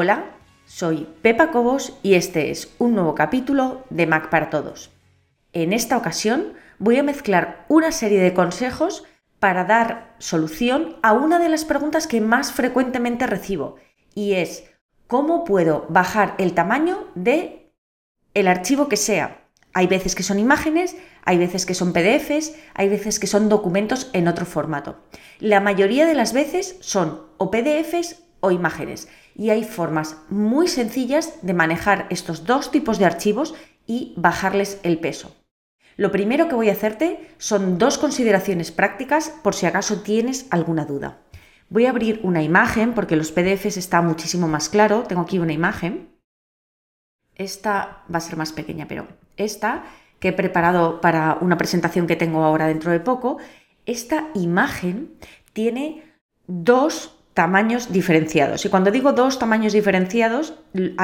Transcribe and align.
Hola, 0.00 0.26
soy 0.64 1.08
Pepa 1.22 1.50
Cobos 1.50 1.98
y 2.04 2.14
este 2.14 2.52
es 2.52 2.72
un 2.78 2.94
nuevo 2.94 3.16
capítulo 3.16 3.82
de 3.90 4.06
Mac 4.06 4.30
para 4.30 4.48
Todos. 4.48 4.92
En 5.52 5.72
esta 5.72 5.96
ocasión 5.96 6.52
voy 6.78 6.98
a 6.98 7.02
mezclar 7.02 7.66
una 7.68 7.90
serie 7.90 8.20
de 8.20 8.32
consejos 8.32 9.02
para 9.40 9.64
dar 9.64 10.14
solución 10.20 10.98
a 11.02 11.14
una 11.14 11.40
de 11.40 11.48
las 11.48 11.64
preguntas 11.64 12.06
que 12.06 12.20
más 12.20 12.52
frecuentemente 12.52 13.26
recibo 13.26 13.74
y 14.14 14.34
es 14.34 14.70
¿cómo 15.08 15.42
puedo 15.42 15.84
bajar 15.88 16.36
el 16.38 16.54
tamaño 16.54 17.08
de 17.16 17.72
el 18.34 18.46
archivo 18.46 18.86
que 18.88 18.96
sea? 18.96 19.48
Hay 19.74 19.88
veces 19.88 20.14
que 20.14 20.22
son 20.22 20.38
imágenes, 20.38 20.96
hay 21.24 21.38
veces 21.38 21.66
que 21.66 21.74
son 21.74 21.92
PDFs, 21.92 22.54
hay 22.74 22.88
veces 22.88 23.18
que 23.18 23.26
son 23.26 23.48
documentos 23.48 24.10
en 24.12 24.28
otro 24.28 24.46
formato. 24.46 25.00
La 25.40 25.58
mayoría 25.58 26.06
de 26.06 26.14
las 26.14 26.32
veces 26.32 26.76
son 26.82 27.26
o 27.36 27.50
PDFs 27.50 28.28
o 28.40 28.52
imágenes 28.52 29.08
y 29.38 29.50
hay 29.50 29.64
formas 29.64 30.18
muy 30.28 30.68
sencillas 30.68 31.38
de 31.42 31.54
manejar 31.54 32.06
estos 32.10 32.44
dos 32.44 32.70
tipos 32.70 32.98
de 32.98 33.06
archivos 33.06 33.54
y 33.86 34.12
bajarles 34.16 34.80
el 34.82 34.98
peso. 34.98 35.34
Lo 35.96 36.12
primero 36.12 36.48
que 36.48 36.56
voy 36.56 36.68
a 36.68 36.72
hacerte 36.72 37.30
son 37.38 37.78
dos 37.78 37.98
consideraciones 37.98 38.72
prácticas 38.72 39.30
por 39.42 39.54
si 39.54 39.66
acaso 39.66 40.02
tienes 40.02 40.46
alguna 40.50 40.84
duda. 40.84 41.18
Voy 41.70 41.86
a 41.86 41.90
abrir 41.90 42.20
una 42.24 42.42
imagen 42.42 42.94
porque 42.94 43.16
los 43.16 43.30
PDFs 43.30 43.76
está 43.76 44.02
muchísimo 44.02 44.48
más 44.48 44.68
claro. 44.68 45.04
Tengo 45.04 45.22
aquí 45.22 45.38
una 45.38 45.52
imagen. 45.52 46.08
Esta 47.36 48.04
va 48.12 48.18
a 48.18 48.20
ser 48.20 48.36
más 48.36 48.52
pequeña, 48.52 48.86
pero 48.88 49.06
esta 49.36 49.84
que 50.18 50.28
he 50.28 50.32
preparado 50.32 51.00
para 51.00 51.38
una 51.40 51.56
presentación 51.56 52.08
que 52.08 52.16
tengo 52.16 52.42
ahora 52.42 52.66
dentro 52.66 52.90
de 52.90 52.98
poco, 52.98 53.38
esta 53.86 54.28
imagen 54.34 55.16
tiene 55.52 56.02
dos 56.46 57.17
tamaños 57.38 57.92
diferenciados. 57.92 58.64
Y 58.64 58.68
cuando 58.68 58.90
digo 58.90 59.12
dos 59.12 59.38
tamaños 59.38 59.72
diferenciados, 59.72 60.54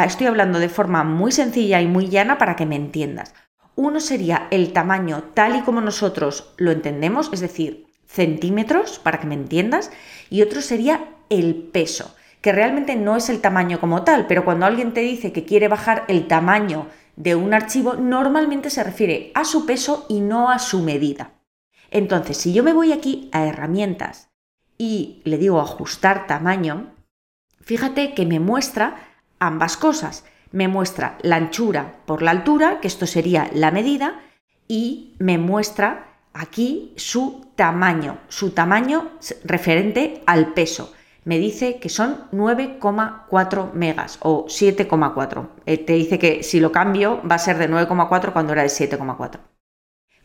estoy 0.04 0.27
hablando 0.27 0.58
de 0.58 0.68
forma 0.68 1.04
muy 1.04 1.30
sencilla 1.30 1.80
y 1.80 1.86
muy 1.86 2.08
llana 2.08 2.38
para 2.38 2.56
que 2.56 2.66
me 2.66 2.74
entiendas. 2.74 3.32
Uno 3.77 4.00
sería 4.00 4.48
el 4.50 4.72
tamaño 4.72 5.30
tal 5.34 5.55
y 5.55 5.60
como 5.60 5.80
nosotros 5.80 6.52
lo 6.56 6.72
entendemos, 6.72 7.30
es 7.32 7.38
decir, 7.38 7.86
centímetros, 8.08 8.98
para 8.98 9.20
que 9.20 9.28
me 9.28 9.36
entiendas, 9.36 9.92
y 10.28 10.42
otro 10.42 10.60
sería 10.60 11.05
el 11.30 11.55
peso, 11.55 12.16
que 12.40 12.50
realmente 12.50 12.96
no 12.96 13.14
es 13.14 13.28
el 13.28 13.40
tamaño 13.40 13.78
como 13.78 14.02
tal, 14.02 14.27
pero 14.27 14.44
cuando 14.44 14.66
alguien 14.66 14.92
te 14.92 15.02
dice 15.02 15.30
que 15.30 15.44
quiere 15.44 15.68
bajar 15.68 16.02
el 16.08 16.27
tamaño 16.27 16.88
de 17.14 17.36
un 17.36 17.55
archivo, 17.55 17.94
normalmente 17.94 18.70
se 18.70 18.82
refiere 18.82 19.30
a 19.36 19.44
su 19.44 19.66
peso 19.66 20.05
y 20.08 20.18
no 20.18 20.50
a 20.50 20.58
su 20.58 20.82
medida. 20.82 21.34
Entonces, 21.92 22.38
si 22.38 22.52
yo 22.52 22.64
me 22.64 22.72
voy 22.72 22.90
aquí 22.90 23.28
a 23.30 23.46
herramientas 23.46 24.33
y 24.84 25.22
le 25.24 25.38
digo 25.38 25.62
ajustar 25.62 26.27
tamaño, 26.27 26.92
fíjate 27.62 28.12
que 28.12 28.27
me 28.27 28.38
muestra 28.38 28.96
ambas 29.38 29.78
cosas. 29.78 30.27
Me 30.52 30.68
muestra 30.68 31.16
la 31.22 31.36
anchura 31.36 31.94
por 32.04 32.20
la 32.20 32.32
altura, 32.32 32.80
que 32.80 32.88
esto 32.88 33.06
sería 33.06 33.50
la 33.55 33.70
medida, 33.70 34.20
y 34.68 35.14
me 35.18 35.38
muestra 35.38 36.18
aquí 36.34 36.92
su 36.96 37.46
tamaño, 37.56 38.18
su 38.28 38.50
tamaño 38.50 39.12
referente 39.44 40.22
al 40.27 40.52
peso. 40.52 40.92
Me 41.24 41.38
dice 41.38 41.78
que 41.78 41.88
son 41.88 42.30
9,4 42.32 43.72
megas 43.72 44.18
o 44.20 44.44
7,4. 44.44 45.48
Eh, 45.64 45.78
te 45.78 45.94
dice 45.94 46.18
que 46.18 46.42
si 46.42 46.60
lo 46.60 46.72
cambio 46.72 47.22
va 47.27 47.36
a 47.36 47.38
ser 47.38 47.56
de 47.56 47.70
9,4 47.70 48.34
cuando 48.34 48.52
era 48.52 48.60
de 48.62 48.68
7,4. 48.68 49.40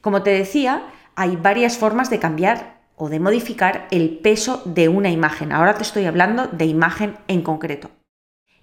Como 0.02 0.21
te 0.21 0.31
decía, 0.31 0.83
hay 1.15 1.37
varias 1.37 1.77
formas 1.77 2.09
de 2.09 2.19
cambiar 2.19 2.78
o 2.99 3.08
de 3.08 3.20
modificar 3.21 3.87
el 3.92 4.20
peso 4.20 4.61
de 4.65 4.89
una 4.89 5.10
imagen. 5.10 5.54
Ahora 5.54 5.73
te 5.76 5.83
estoy 5.83 6.05
hablando 6.05 6.48
de 6.48 6.65
imagen 6.65 7.17
en 7.30 7.42
concreto. 7.42 7.89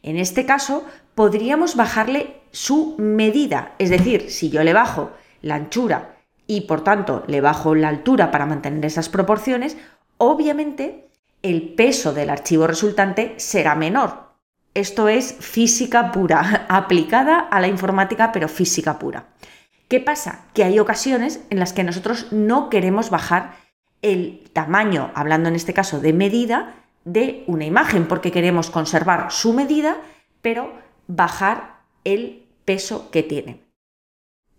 En 0.03 0.19
este 0.19 0.45
caso, 0.45 0.85
podríamos 1.15 1.75
bajarle 1.75 2.37
su 2.53 2.95
medida, 2.99 3.75
es 3.79 3.89
decir, 3.89 4.31
si 4.31 4.51
yo 4.51 4.63
le 4.63 4.75
bajo 4.75 5.11
la 5.41 5.55
anchura 5.55 6.17
y 6.47 6.63
por 6.63 6.85
tanto 6.85 7.25
le 7.27 7.41
bajo 7.41 7.75
la 7.75 7.89
altura 7.89 8.31
para 8.31 8.45
mantener 8.45 8.85
esas 8.85 9.09
proporciones, 9.09 9.79
obviamente 10.19 11.09
el 11.43 11.75
peso 11.75 12.13
del 12.13 12.29
archivo 12.29 12.67
resultante 12.67 13.35
será 13.39 13.75
menor. 13.75 14.35
Esto 14.75 15.09
es 15.09 15.35
física 15.41 16.13
pura, 16.13 16.67
aplicada 16.69 17.39
a 17.39 17.59
la 17.59 17.69
informática, 17.69 18.33
pero 18.33 18.49
física 18.49 18.99
pura. 18.99 19.29
¿Qué 19.89 19.99
pasa? 19.99 20.45
Que 20.53 20.65
hay 20.65 20.79
ocasiones 20.79 21.41
en 21.49 21.59
las 21.59 21.73
que 21.73 21.85
nosotros 21.85 22.33
no 22.33 22.69
queremos 22.69 23.09
bajar 23.09 23.66
el 24.03 24.45
tamaño, 24.53 25.11
hablando 25.15 25.49
en 25.49 25.57
este 25.57 25.75
caso 25.75 26.01
de 26.01 26.13
medida, 26.13 26.75
de 27.05 27.45
una 27.47 27.65
imagen, 27.65 28.07
porque 28.07 28.33
queremos 28.33 28.71
conservar 28.71 29.31
su 29.31 29.53
medida, 29.53 29.97
pero 30.43 30.73
bajar 31.07 31.81
el 32.05 32.45
peso 32.65 33.11
que 33.11 33.23
tiene. 33.23 33.61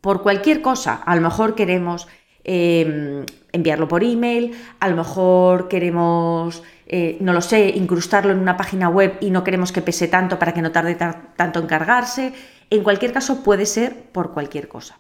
Por 0.01 0.23
cualquier 0.23 0.61
cosa, 0.61 0.95
a 0.95 1.15
lo 1.15 1.21
mejor 1.21 1.55
queremos 1.55 2.07
em, 2.43 3.25
enviarlo 3.51 3.87
por 3.87 4.03
email, 4.03 4.55
a 4.79 4.87
lo 4.87 4.95
mejor 4.95 5.67
queremos, 5.67 6.63
eh, 6.85 7.17
no 7.19 7.33
lo 7.33 7.41
sé, 7.41 7.69
incrustarlo 7.69 8.31
en 8.31 8.39
una 8.39 8.55
página 8.55 8.87
web 8.87 9.17
y 9.19 9.31
no 9.31 9.43
queremos 9.43 9.71
que 9.71 9.81
pese 9.81 10.07
tanto 10.07 10.39
para 10.39 10.53
que 10.53 10.61
no 10.61 10.71
tarde 10.71 10.95
tanto 10.95 11.59
en 11.59 11.67
cargarse. 11.67 12.33
En 12.69 12.83
cualquier 12.83 13.11
caso, 13.11 13.43
puede 13.43 13.65
ser 13.65 13.95
por 14.11 14.33
cualquier 14.33 14.69
cosa. 14.69 14.99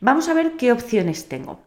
Vamos 0.00 0.28
a 0.28 0.34
ver 0.34 0.52
qué 0.58 0.72
opciones 0.72 1.28
tengo. 1.28 1.60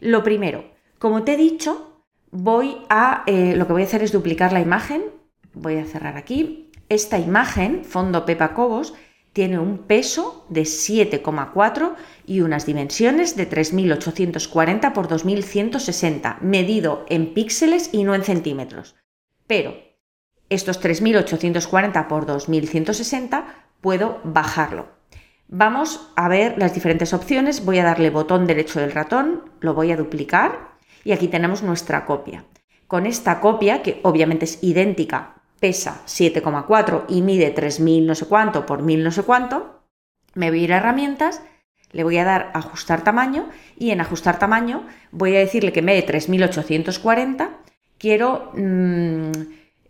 Lo 0.00 0.24
primero, 0.24 0.64
como 0.98 1.24
te 1.24 1.34
he 1.34 1.36
dicho, 1.36 2.02
voy 2.30 2.78
a, 2.88 3.22
eh, 3.26 3.54
lo 3.56 3.66
que 3.66 3.72
voy 3.72 3.82
a 3.82 3.86
hacer 3.86 4.02
es 4.02 4.12
duplicar 4.12 4.52
la 4.52 4.60
imagen. 4.60 5.04
Voy 5.52 5.76
a 5.76 5.86
cerrar 5.86 6.16
aquí. 6.16 6.70
Esta 6.88 7.18
imagen, 7.18 7.84
fondo 7.84 8.24
Pepa 8.26 8.54
Cobos, 8.54 8.94
tiene 9.32 9.58
un 9.58 9.78
peso 9.78 10.46
de 10.48 10.62
7,4 10.62 11.94
y 12.26 12.40
unas 12.40 12.66
dimensiones 12.66 13.36
de 13.36 13.46
3840 13.46 14.88
x 14.88 15.08
2160, 15.08 16.38
medido 16.40 17.04
en 17.08 17.34
píxeles 17.34 17.90
y 17.92 18.04
no 18.04 18.14
en 18.14 18.22
centímetros. 18.22 18.94
Pero 19.46 19.74
estos 20.50 20.78
3840 20.80 22.00
x 22.00 22.26
2160 22.26 23.68
puedo 23.80 24.20
bajarlo. 24.24 24.88
Vamos 25.48 26.12
a 26.16 26.28
ver 26.28 26.56
las 26.56 26.74
diferentes 26.74 27.12
opciones. 27.12 27.64
Voy 27.64 27.78
a 27.78 27.84
darle 27.84 28.10
botón 28.10 28.46
derecho 28.46 28.80
del 28.80 28.92
ratón, 28.92 29.50
lo 29.60 29.74
voy 29.74 29.92
a 29.92 29.96
duplicar 29.96 30.73
y 31.04 31.12
aquí 31.12 31.28
tenemos 31.28 31.62
nuestra 31.62 32.06
copia. 32.06 32.44
Con 32.86 33.06
esta 33.06 33.40
copia, 33.40 33.82
que 33.82 34.00
obviamente 34.02 34.44
es 34.46 34.62
idéntica, 34.62 35.34
pesa 35.60 36.02
7,4 36.06 37.04
y 37.08 37.22
mide 37.22 37.50
3000 37.50 38.06
no 38.06 38.14
sé 38.14 38.26
cuánto 38.26 38.66
por 38.66 38.82
1000 38.82 39.04
no 39.04 39.10
sé 39.10 39.22
cuánto, 39.22 39.80
me 40.34 40.50
voy 40.50 40.60
a 40.60 40.64
ir 40.64 40.72
a 40.72 40.76
herramientas, 40.76 41.42
le 41.92 42.04
voy 42.04 42.18
a 42.18 42.24
dar 42.24 42.50
ajustar 42.54 43.04
tamaño 43.04 43.48
y 43.78 43.90
en 43.90 44.00
ajustar 44.00 44.38
tamaño 44.38 44.86
voy 45.12 45.36
a 45.36 45.38
decirle 45.38 45.72
que 45.72 45.80
me 45.80 45.94
dé 45.94 46.02
3840, 46.02 47.50
quiero, 47.98 48.50
mm, 48.54 49.30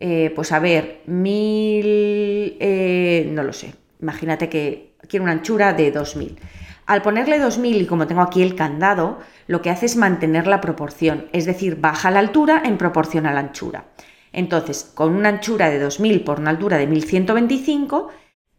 eh, 0.00 0.32
pues 0.36 0.52
a 0.52 0.58
ver, 0.58 1.00
1000, 1.06 2.56
eh, 2.60 3.28
no 3.32 3.42
lo 3.42 3.52
sé, 3.52 3.74
imagínate 4.00 4.48
que 4.48 4.94
quiero 5.08 5.24
una 5.24 5.32
anchura 5.32 5.72
de 5.72 5.90
2000. 5.90 6.38
Al 6.86 7.02
ponerle 7.02 7.38
2000 7.38 7.82
y 7.82 7.86
como 7.86 8.06
tengo 8.06 8.20
aquí 8.20 8.42
el 8.42 8.54
candado, 8.54 9.18
lo 9.46 9.62
que 9.62 9.70
hace 9.70 9.86
es 9.86 9.96
mantener 9.96 10.46
la 10.46 10.60
proporción, 10.60 11.28
es 11.32 11.46
decir, 11.46 11.80
baja 11.80 12.10
la 12.10 12.18
altura 12.18 12.62
en 12.64 12.76
proporción 12.76 13.26
a 13.26 13.32
la 13.32 13.40
anchura. 13.40 13.86
Entonces, 14.32 14.90
con 14.94 15.14
una 15.14 15.28
anchura 15.30 15.70
de 15.70 15.78
2000 15.78 16.24
por 16.24 16.40
una 16.40 16.50
altura 16.50 16.76
de 16.76 16.86
1125, 16.86 18.10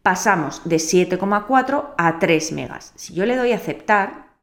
pasamos 0.01 0.61
de 0.65 0.77
7,4 0.77 1.93
a 1.97 2.19
3 2.19 2.51
megas. 2.53 2.93
Si 2.95 3.13
yo 3.13 3.25
le 3.25 3.35
doy 3.35 3.51
a 3.51 3.57
aceptar, 3.57 4.35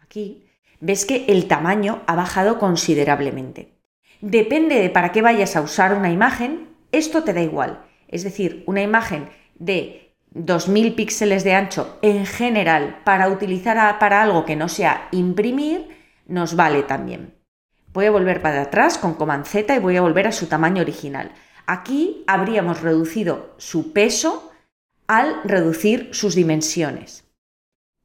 aquí, 0.00 0.46
ves 0.80 1.04
que 1.04 1.26
el 1.28 1.46
tamaño 1.46 2.02
ha 2.06 2.16
bajado 2.16 2.58
considerablemente. 2.58 3.78
Depende 4.20 4.80
de 4.80 4.90
para 4.90 5.12
qué 5.12 5.20
vayas 5.20 5.56
a 5.56 5.60
usar 5.60 5.94
una 5.94 6.10
imagen, 6.10 6.68
esto 6.90 7.22
te 7.22 7.32
da 7.32 7.42
igual. 7.42 7.84
Es 8.08 8.24
decir, 8.24 8.62
una 8.66 8.82
imagen 8.82 9.28
de 9.56 10.01
2000 10.34 10.94
píxeles 10.94 11.44
de 11.44 11.54
ancho 11.54 11.98
en 12.02 12.26
general 12.26 13.00
para 13.04 13.28
utilizar 13.28 13.98
para 13.98 14.22
algo 14.22 14.44
que 14.44 14.56
no 14.56 14.68
sea 14.68 15.08
imprimir, 15.12 15.88
nos 16.26 16.56
vale 16.56 16.82
también. 16.82 17.34
Voy 17.92 18.06
a 18.06 18.10
volver 18.10 18.40
para 18.40 18.62
atrás 18.62 18.96
con 18.96 19.14
Command 19.14 19.44
Z 19.44 19.74
y 19.74 19.78
voy 19.78 19.96
a 19.96 20.02
volver 20.02 20.26
a 20.26 20.32
su 20.32 20.46
tamaño 20.46 20.82
original. 20.82 21.32
Aquí 21.66 22.24
habríamos 22.26 22.80
reducido 22.80 23.54
su 23.58 23.92
peso 23.92 24.50
al 25.06 25.42
reducir 25.44 26.08
sus 26.12 26.34
dimensiones. 26.34 27.24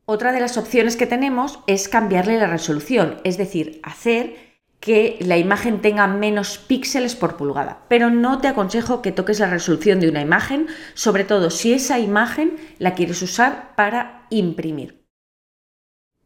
Otra 0.06 0.32
de 0.32 0.40
las 0.40 0.58
opciones 0.58 0.96
que 0.96 1.08
tenemos 1.08 1.60
es 1.68 1.90
cambiarle 1.90 2.38
la 2.38 2.48
resolución, 2.48 3.20
es 3.24 3.38
decir, 3.38 3.80
hacer 3.84 4.47
que 4.80 5.18
la 5.22 5.38
imagen 5.38 5.82
tenga 5.82 6.08
menos 6.08 6.58
píxeles 6.58 7.16
por 7.16 7.36
pulgada. 7.36 7.86
Pero 7.90 8.10
no 8.10 8.40
te 8.40 8.48
aconsejo 8.48 9.02
que 9.02 9.12
toques 9.12 9.40
la 9.40 9.50
resolución 9.50 10.00
de 10.00 10.10
una 10.10 10.22
imagen, 10.22 10.68
sobre 10.94 11.24
todo 11.24 11.50
si 11.50 11.74
esa 11.74 12.00
imagen 12.00 12.58
la 12.78 12.94
quieres 12.94 13.22
usar 13.22 13.76
para 13.76 14.26
imprimir. 14.30 15.06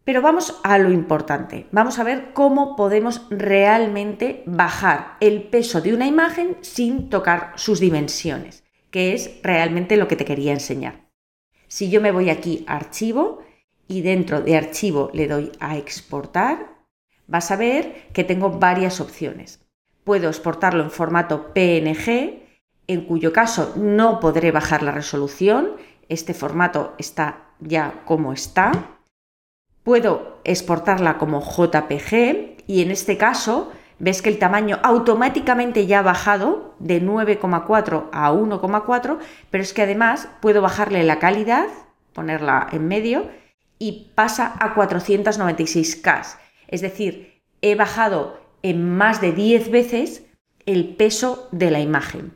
Pero 0.04 0.22
vamos 0.22 0.60
a 0.64 0.78
lo 0.80 0.92
importante. 0.92 1.68
Vamos 1.72 2.00
a 2.00 2.04
ver 2.04 2.34
cómo 2.34 2.76
podemos 2.76 3.28
realmente 3.30 4.44
bajar 4.46 5.16
el 5.20 5.44
peso 5.44 5.80
de 5.80 5.94
una 5.94 6.08
imagen 6.08 6.58
sin 6.62 7.10
tocar 7.10 7.54
sus 7.56 7.80
dimensiones. 7.80 8.64
que 8.92 9.14
es 9.14 9.40
realmente 9.42 9.96
lo 9.96 10.10
que 10.10 10.18
te 10.18 10.26
quería 10.26 10.52
enseñar. 10.52 11.08
Si 11.70 11.90
yo 11.90 12.02
me 12.02 12.12
voy 12.12 12.30
aquí 12.30 12.66
a 12.68 12.76
archivo 12.76 13.42
y 13.88 14.02
dentro 14.02 14.42
de 14.42 14.58
archivo 14.58 15.10
le 15.14 15.30
doy 15.30 15.54
a 15.62 15.78
exportar, 15.78 16.81
vas 17.32 17.50
a 17.50 17.56
ver 17.56 18.10
que 18.14 18.26
tengo 18.26 18.52
varias 18.52 19.00
opciones. 19.00 19.66
Puedo 20.04 20.28
exportarlo 20.28 20.84
en 20.84 20.92
formato 20.92 21.54
PNG, 21.54 22.44
en 22.88 23.06
cuyo 23.06 23.32
caso 23.32 23.74
no 23.78 24.20
podré 24.20 24.52
bajar 24.52 24.84
la 24.84 24.92
resolución, 24.92 25.72
este 26.10 26.34
formato 26.34 26.94
está 26.98 27.46
ya 27.62 28.04
como 28.06 28.34
está. 28.34 28.72
Puedo 29.84 30.42
exportarla 30.44 31.18
como 31.18 31.42
JPG 31.42 32.58
y 32.68 32.82
en 32.82 32.92
este 32.92 33.18
caso 33.18 33.72
ves 33.98 34.22
que 34.22 34.30
el 34.30 34.38
tamaño 34.38 34.80
automáticamente 34.84 35.88
ya 35.88 36.00
ha 36.00 36.04
bajado 36.04 36.76
de 36.80 37.02
9,4 37.02 38.10
a 38.12 38.34
1,4, 38.34 39.20
pero 39.50 39.64
es 39.64 39.74
que 39.74 39.84
además 39.84 40.28
puedo 40.42 40.62
bajarle 40.62 41.04
la 41.04 41.20
calidad, 41.20 41.68
ponerla 42.12 42.68
en 42.74 42.88
medio, 42.90 43.30
y 43.80 44.12
pasa 44.16 44.54
a 44.60 44.76
496K. 44.76 46.42
Es 46.72 46.82
decir, 46.82 47.44
he 47.62 47.76
bajado 47.76 48.42
en 48.64 48.90
más 48.90 49.22
de 49.22 49.32
10 49.32 49.70
veces 49.70 50.26
el 50.66 50.96
peso 50.96 51.48
de 51.52 51.72
la 51.72 51.80
imagen. 51.80 52.34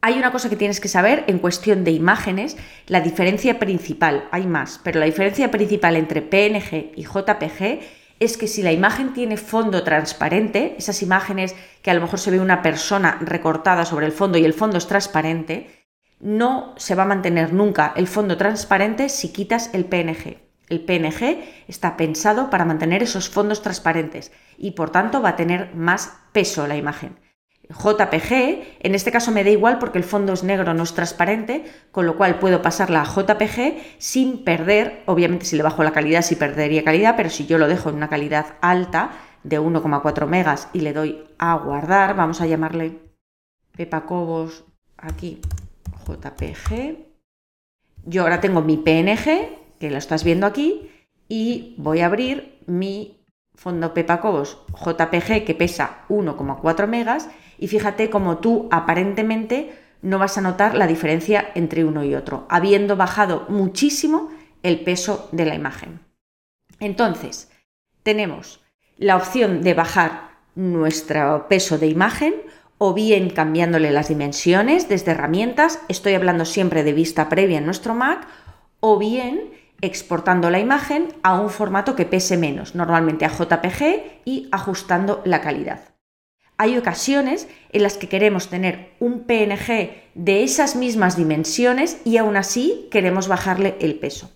Hay 0.00 0.16
una 0.16 0.30
cosa 0.30 0.48
que 0.48 0.56
tienes 0.56 0.80
que 0.80 0.88
saber 0.88 1.24
en 1.26 1.38
cuestión 1.38 1.82
de 1.82 1.90
imágenes, 1.90 2.56
la 2.86 3.00
diferencia 3.00 3.58
principal, 3.58 4.28
hay 4.30 4.46
más, 4.46 4.80
pero 4.84 5.00
la 5.00 5.06
diferencia 5.06 5.50
principal 5.50 5.96
entre 5.96 6.22
PNG 6.22 6.92
y 6.94 7.02
JPG 7.02 7.80
es 8.20 8.36
que 8.36 8.46
si 8.46 8.62
la 8.62 8.72
imagen 8.72 9.12
tiene 9.12 9.36
fondo 9.36 9.82
transparente, 9.82 10.76
esas 10.78 11.02
imágenes 11.02 11.54
que 11.82 11.90
a 11.90 11.94
lo 11.94 12.00
mejor 12.00 12.18
se 12.18 12.30
ve 12.30 12.40
una 12.40 12.62
persona 12.62 13.18
recortada 13.20 13.84
sobre 13.84 14.06
el 14.06 14.12
fondo 14.12 14.38
y 14.38 14.44
el 14.44 14.54
fondo 14.54 14.78
es 14.78 14.86
transparente, 14.86 15.86
no 16.20 16.74
se 16.76 16.94
va 16.94 17.04
a 17.04 17.06
mantener 17.06 17.52
nunca 17.52 17.92
el 17.96 18.06
fondo 18.06 18.36
transparente 18.36 19.08
si 19.08 19.32
quitas 19.32 19.70
el 19.72 19.84
PNG. 19.84 20.47
El 20.68 20.80
PNG 20.80 21.38
está 21.66 21.96
pensado 21.96 22.50
para 22.50 22.64
mantener 22.64 23.02
esos 23.02 23.28
fondos 23.28 23.62
transparentes 23.62 24.32
y 24.56 24.72
por 24.72 24.90
tanto 24.90 25.22
va 25.22 25.30
a 25.30 25.36
tener 25.36 25.74
más 25.74 26.18
peso 26.32 26.66
la 26.66 26.76
imagen. 26.76 27.18
JPG, 27.70 28.78
en 28.80 28.94
este 28.94 29.12
caso 29.12 29.30
me 29.30 29.44
da 29.44 29.50
igual 29.50 29.78
porque 29.78 29.98
el 29.98 30.04
fondo 30.04 30.32
es 30.32 30.42
negro, 30.42 30.72
no 30.72 30.82
es 30.82 30.94
transparente, 30.94 31.64
con 31.92 32.06
lo 32.06 32.16
cual 32.16 32.38
puedo 32.38 32.62
pasarla 32.62 33.02
a 33.02 33.04
JPG 33.04 33.98
sin 33.98 34.42
perder, 34.42 35.02
obviamente 35.04 35.44
si 35.44 35.56
le 35.56 35.62
bajo 35.62 35.82
la 35.82 35.92
calidad 35.92 36.22
sí 36.22 36.36
perdería 36.36 36.84
calidad, 36.84 37.14
pero 37.16 37.28
si 37.28 37.46
yo 37.46 37.58
lo 37.58 37.68
dejo 37.68 37.90
en 37.90 37.96
una 37.96 38.08
calidad 38.08 38.56
alta 38.62 39.10
de 39.42 39.60
1,4 39.60 40.26
megas 40.26 40.68
y 40.72 40.80
le 40.80 40.94
doy 40.94 41.24
a 41.38 41.56
guardar, 41.56 42.16
vamos 42.16 42.40
a 42.40 42.46
llamarle 42.46 42.98
Pepa 43.76 44.06
Cobos 44.06 44.64
aquí 44.96 45.40
JPG. 46.06 47.06
Yo 48.06 48.22
ahora 48.22 48.40
tengo 48.40 48.62
mi 48.62 48.78
PNG, 48.78 49.67
que 49.78 49.90
lo 49.90 49.98
estás 49.98 50.24
viendo 50.24 50.46
aquí, 50.46 50.90
y 51.28 51.74
voy 51.78 52.00
a 52.00 52.06
abrir 52.06 52.58
mi 52.66 53.18
fondo 53.54 53.92
Pepa 53.92 54.20
Cobos 54.20 54.58
JPG 54.72 55.44
que 55.44 55.54
pesa 55.54 56.04
1,4 56.08 56.86
megas 56.86 57.28
y 57.58 57.66
fíjate 57.68 58.08
cómo 58.08 58.38
tú 58.38 58.68
aparentemente 58.70 59.76
no 60.00 60.18
vas 60.18 60.38
a 60.38 60.40
notar 60.40 60.74
la 60.76 60.86
diferencia 60.86 61.50
entre 61.56 61.84
uno 61.84 62.04
y 62.04 62.14
otro, 62.14 62.46
habiendo 62.48 62.96
bajado 62.96 63.46
muchísimo 63.48 64.30
el 64.62 64.80
peso 64.80 65.28
de 65.32 65.44
la 65.44 65.56
imagen. 65.56 66.00
Entonces, 66.78 67.50
tenemos 68.04 68.60
la 68.96 69.16
opción 69.16 69.62
de 69.62 69.74
bajar 69.74 70.30
nuestro 70.54 71.46
peso 71.48 71.78
de 71.78 71.88
imagen 71.88 72.34
o 72.78 72.94
bien 72.94 73.28
cambiándole 73.30 73.90
las 73.90 74.08
dimensiones 74.08 74.88
desde 74.88 75.10
herramientas, 75.10 75.80
estoy 75.88 76.14
hablando 76.14 76.44
siempre 76.44 76.84
de 76.84 76.92
vista 76.92 77.28
previa 77.28 77.58
en 77.58 77.66
nuestro 77.66 77.94
Mac, 77.94 78.28
o 78.78 78.98
bien 78.98 79.50
exportando 79.80 80.50
la 80.50 80.58
imagen 80.58 81.08
a 81.22 81.40
un 81.40 81.50
formato 81.50 81.94
que 81.94 82.06
pese 82.06 82.36
menos, 82.36 82.74
normalmente 82.74 83.24
a 83.24 83.30
JPG 83.30 84.22
y 84.24 84.48
ajustando 84.52 85.22
la 85.24 85.40
calidad 85.40 85.98
hay 86.58 86.76
ocasiones 86.76 87.48
en 87.70 87.84
las 87.84 87.96
que 87.96 88.08
queremos 88.08 88.48
tener 88.50 88.90
un 88.98 89.24
PNG 89.24 89.92
de 90.14 90.42
esas 90.42 90.74
mismas 90.74 91.16
dimensiones 91.16 92.00
y 92.04 92.16
aún 92.16 92.36
así 92.36 92.88
queremos 92.90 93.28
bajarle 93.28 93.76
el 93.80 93.98
peso. 93.98 94.32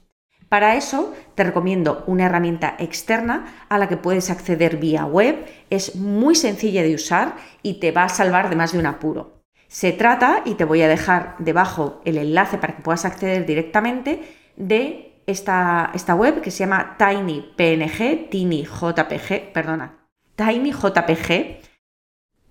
Para 0.49 0.77
eso 0.77 1.13
te 1.35 1.45
recomiendo 1.45 2.05
una 2.07 2.27
herramienta 2.27 2.77
externa 2.79 3.67
a 3.69 3.79
la 3.79 3.89
que 3.89 3.97
puedes 3.97 4.31
acceder 4.31 4.77
vía 4.77 5.05
web. 5.05 5.45
Es 5.71 5.97
muy 5.97 6.35
sencilla 6.35 6.83
de 6.83 6.95
usar 6.95 7.37
y 7.63 7.81
te 7.81 7.91
va 7.91 8.05
a 8.05 8.09
salvar 8.09 8.51
de 8.51 8.57
más 8.57 8.73
de 8.73 8.79
un 8.79 8.87
apuro. 8.87 9.43
Se 9.67 9.93
trata, 9.93 10.43
y 10.45 10.55
te 10.55 10.65
voy 10.65 10.83
a 10.83 10.89
dejar 10.89 11.35
debajo 11.39 12.03
el 12.05 12.19
enlace 12.19 12.59
para 12.59 12.77
que 12.77 12.83
puedas 12.83 13.07
acceder 13.07 13.47
directamente, 13.47 14.21
de 14.57 15.12
esta, 15.27 15.91
esta 15.95 16.15
web 16.15 16.41
que 16.41 16.51
se 16.51 16.61
llama 16.61 16.97
TinyPNG, 16.99 18.29
TinyJPG, 18.31 19.53
perdona, 19.53 20.09
TinyJPG 20.37 21.63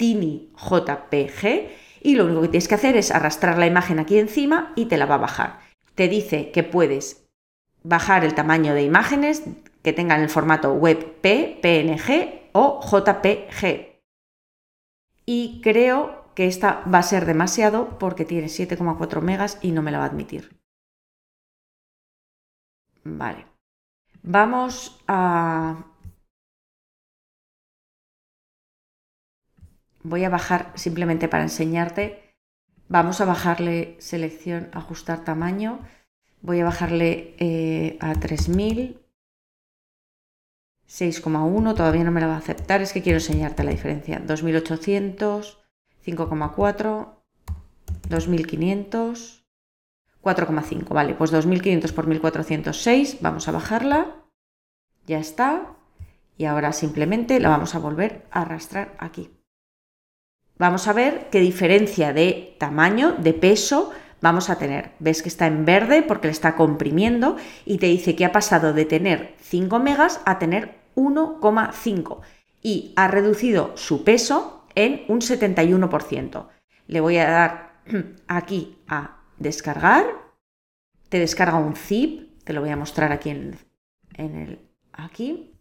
Tini 0.01 0.51
JPG 0.55 1.69
y 2.01 2.15
lo 2.15 2.25
único 2.25 2.41
que 2.41 2.47
tienes 2.47 2.67
que 2.67 2.73
hacer 2.73 2.97
es 2.97 3.11
arrastrar 3.11 3.59
la 3.59 3.67
imagen 3.67 3.99
aquí 3.99 4.17
encima 4.17 4.73
y 4.75 4.87
te 4.87 4.97
la 4.97 5.05
va 5.05 5.13
a 5.13 5.19
bajar. 5.19 5.59
Te 5.93 6.07
dice 6.07 6.49
que 6.49 6.63
puedes 6.63 7.29
bajar 7.83 8.25
el 8.25 8.33
tamaño 8.33 8.73
de 8.73 8.81
imágenes 8.81 9.43
que 9.83 9.93
tengan 9.93 10.21
el 10.21 10.29
formato 10.29 10.73
WebP, 10.73 11.61
PNG 11.61 12.49
o 12.53 12.81
JPG. 12.83 14.01
Y 15.27 15.61
creo 15.61 16.25
que 16.33 16.47
esta 16.47 16.81
va 16.91 16.97
a 16.97 17.03
ser 17.03 17.27
demasiado 17.27 17.99
porque 17.99 18.25
tiene 18.25 18.47
7,4 18.47 19.21
megas 19.21 19.59
y 19.61 19.71
no 19.71 19.83
me 19.83 19.91
la 19.91 19.99
va 19.99 20.05
a 20.05 20.07
admitir. 20.07 20.60
Vale. 23.03 23.45
Vamos 24.23 25.01
a 25.07 25.85
voy 30.03 30.23
a 30.23 30.29
bajar 30.29 30.71
simplemente 30.75 31.27
para 31.27 31.43
enseñarte. 31.43 32.35
Vamos 32.87 33.21
a 33.21 33.25
bajarle 33.25 33.95
selección, 33.99 34.69
ajustar 34.73 35.23
tamaño. 35.23 35.79
Voy 36.41 36.59
a 36.59 36.65
bajarle 36.65 37.35
eh, 37.39 37.97
a 38.01 38.13
3000. 38.13 38.99
6,1, 40.87 41.73
todavía 41.73 42.03
no 42.03 42.11
me 42.11 42.19
la 42.19 42.27
va 42.27 42.35
a 42.35 42.39
aceptar, 42.39 42.81
es 42.81 42.91
que 42.91 43.01
quiero 43.01 43.19
enseñarte 43.19 43.63
la 43.63 43.71
diferencia. 43.71 44.19
2800, 44.19 45.63
5,4, 46.05 47.15
2500, 48.09 49.40
4,5. 50.23 50.89
Vale, 50.89 51.13
pues 51.13 51.31
2500 51.31 51.91
por 51.91 52.07
1406, 52.07 53.17
vamos 53.21 53.47
a 53.47 53.51
bajarla. 53.51 54.07
Ya 55.07 55.19
está. 55.19 55.73
Y 56.37 56.45
ahora 56.45 56.73
simplemente 56.73 57.39
la 57.39 57.49
vamos 57.49 57.75
a 57.75 57.79
volver 57.79 58.25
a 58.31 58.41
arrastrar 58.41 58.95
aquí. 58.97 59.29
Vamos 60.57 60.87
a 60.87 60.93
ver 60.93 61.29
qué 61.31 61.39
diferencia 61.39 62.13
de 62.13 62.55
tamaño, 62.59 63.13
de 63.13 63.33
peso 63.33 63.91
vamos 64.21 64.49
a 64.49 64.57
tener. 64.57 64.91
Ves 64.99 65.21
que 65.21 65.29
está 65.29 65.47
en 65.47 65.65
verde 65.65 66.03
porque 66.03 66.27
le 66.27 66.31
está 66.31 66.55
comprimiendo 66.55 67.35
y 67.65 67.79
te 67.79 67.87
dice 67.87 68.15
que 68.15 68.25
ha 68.25 68.31
pasado 68.31 68.73
de 68.73 68.85
tener 68.85 69.35
5 69.39 69.79
megas 69.79 70.21
a 70.25 70.39
tener 70.39 70.75
1,5 70.95 72.19
y 72.61 72.93
ha 72.95 73.07
reducido 73.07 73.75
su 73.75 74.03
peso 74.03 74.65
en 74.75 75.03
un 75.07 75.21
71%. 75.21 76.47
Le 76.87 77.01
voy 77.01 77.17
a 77.17 77.29
dar 77.29 77.81
aquí 78.27 78.77
a 78.87 79.20
descargar. 79.41 80.05
Te 81.09 81.19
descarga 81.19 81.57
un 81.57 81.75
zip, 81.75 82.43
te 82.43 82.53
lo 82.53 82.61
voy 82.61 82.69
a 82.69 82.77
mostrar 82.77 83.11
aquí 83.11 83.29
en, 83.29 83.57
en 84.13 84.35
el 84.35 84.59
aquí. 84.93 85.53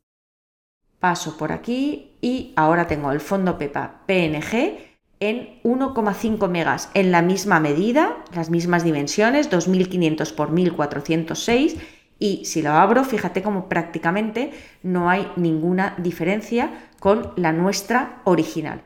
Paso 0.99 1.37
por 1.37 1.51
aquí 1.51 2.17
y 2.21 2.53
ahora 2.57 2.87
tengo 2.87 3.11
el 3.11 3.21
fondo 3.21 3.57
Pepa 3.57 4.03
PNG 4.07 4.91
en 5.19 5.61
1,5 5.63 6.49
megas 6.49 6.91
en 6.95 7.11
la 7.11 7.23
misma 7.23 7.61
medida, 7.61 8.23
las 8.35 8.51
mismas 8.51 8.85
dimensiones, 8.85 9.51
2500 9.51 10.33
por 10.33 10.51
1406 10.51 11.77
y 12.19 12.45
si 12.45 12.61
lo 12.61 12.73
abro, 12.73 13.03
fíjate 13.03 13.43
como 13.43 13.69
prácticamente 13.69 14.53
no 14.83 15.09
hay 15.09 15.33
ninguna 15.37 15.95
diferencia 15.99 16.89
con 17.01 17.33
la 17.37 17.53
nuestra 17.53 18.21
original. 18.25 18.83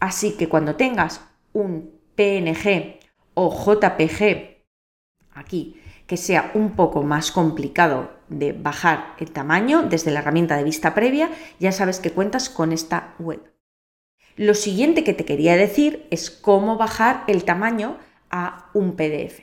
Así 0.00 0.36
que 0.36 0.48
cuando 0.48 0.74
tengas 0.74 1.24
un 1.52 1.92
PNG 2.16 2.98
o 3.34 3.50
JPG 3.50 4.54
aquí 5.34 5.80
que 6.06 6.16
sea 6.16 6.50
un 6.54 6.76
poco 6.76 7.02
más 7.02 7.32
complicado 7.32 8.10
de 8.28 8.52
bajar 8.52 9.14
el 9.18 9.30
tamaño 9.30 9.82
desde 9.82 10.10
la 10.10 10.20
herramienta 10.20 10.56
de 10.56 10.64
vista 10.64 10.94
previa, 10.94 11.30
ya 11.58 11.72
sabes 11.72 11.98
que 11.98 12.12
cuentas 12.12 12.50
con 12.50 12.72
esta 12.72 13.14
web. 13.18 13.40
Lo 14.36 14.54
siguiente 14.54 15.04
que 15.04 15.14
te 15.14 15.24
quería 15.24 15.56
decir 15.56 16.06
es 16.10 16.30
cómo 16.30 16.76
bajar 16.76 17.24
el 17.26 17.44
tamaño 17.44 17.96
a 18.30 18.70
un 18.74 18.96
PDF. 18.96 19.40